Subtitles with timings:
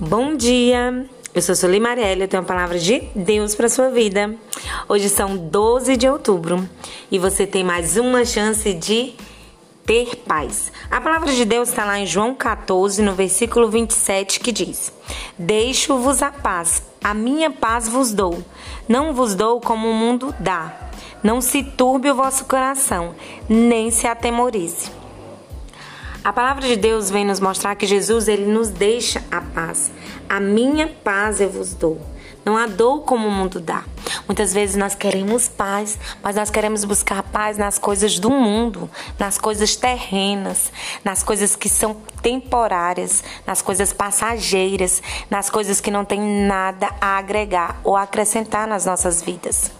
[0.00, 1.10] Bom dia!
[1.34, 4.32] Eu sou Sueli Marielle, eu tenho a palavra de Deus para sua vida.
[4.88, 6.68] Hoje são 12 de outubro
[7.10, 9.14] e você tem mais uma chance de
[9.84, 10.70] ter paz.
[10.88, 14.92] A palavra de Deus está lá em João 14, no versículo 27, que diz:
[15.36, 18.38] Deixo-vos a paz, a minha paz vos dou.
[18.88, 20.90] Não vos dou como o mundo dá.
[21.24, 23.16] Não se turbe o vosso coração,
[23.48, 24.97] nem se atemorize.
[26.28, 29.90] A palavra de Deus vem nos mostrar que Jesus ele nos deixa a paz.
[30.28, 31.98] A minha paz eu vos dou.
[32.44, 33.82] Não a dou como o mundo dá.
[34.26, 39.38] Muitas vezes nós queremos paz, mas nós queremos buscar paz nas coisas do mundo, nas
[39.38, 40.70] coisas terrenas,
[41.02, 47.16] nas coisas que são temporárias, nas coisas passageiras, nas coisas que não têm nada a
[47.16, 49.77] agregar ou acrescentar nas nossas vidas.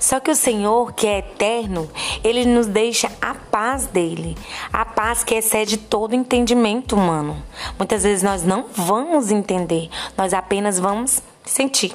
[0.00, 1.90] Só que o Senhor, que é eterno,
[2.22, 4.36] ele nos deixa a paz dele,
[4.72, 7.42] a paz que excede todo entendimento humano.
[7.78, 11.94] Muitas vezes nós não vamos entender, nós apenas vamos sentir.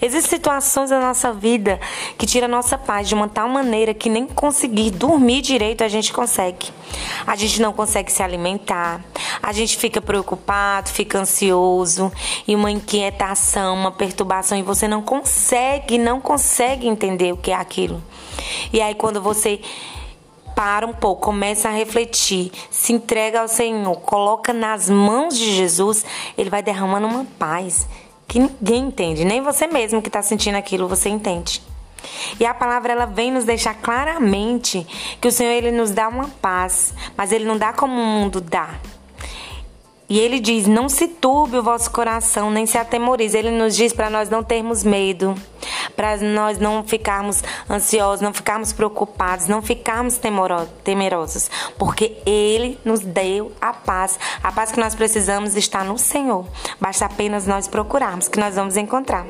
[0.00, 1.80] Existem situações da nossa vida
[2.18, 5.88] que tiram a nossa paz de uma tal maneira que nem conseguir dormir direito a
[5.88, 6.70] gente consegue.
[7.26, 9.00] A gente não consegue se alimentar,
[9.42, 12.12] a gente fica preocupado, fica ansioso
[12.46, 17.54] e uma inquietação, uma perturbação e você não consegue, não consegue entender o que é
[17.54, 18.02] aquilo.
[18.72, 19.60] E aí quando você
[20.54, 26.04] para um pouco, começa a refletir, se entrega ao Senhor, coloca nas mãos de Jesus,
[26.36, 27.88] ele vai derramando uma paz
[28.32, 31.60] que ninguém entende, nem você mesmo que está sentindo aquilo, você entende.
[32.40, 34.86] E a palavra ela vem nos deixar claramente
[35.20, 38.40] que o Senhor ele nos dá uma paz, mas ele não dá como o mundo
[38.40, 38.70] dá.
[40.08, 43.36] E ele diz: Não se turbe o vosso coração, nem se atemorize.
[43.36, 45.34] Ele nos diz para nós não termos medo,
[45.96, 50.18] para nós não ficarmos ansiosos, não ficarmos preocupados, não ficarmos
[50.84, 54.18] temerosos, porque ele nos deu a paz.
[54.42, 56.46] A paz que nós precisamos está no Senhor.
[56.80, 59.26] Basta apenas nós procurarmos, que nós vamos encontrar.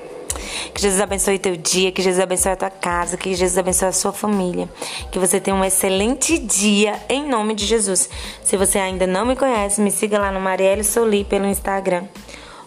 [0.74, 3.92] Que Jesus abençoe teu dia, que Jesus abençoe a tua casa, que Jesus abençoe a
[3.92, 4.68] sua família.
[5.10, 8.08] Que você tenha um excelente dia em nome de Jesus.
[8.42, 12.04] Se você ainda não me conhece, me siga lá no Marielle Soli pelo Instagram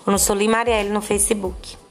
[0.05, 1.84] ou no Soli Marielle no Facebook.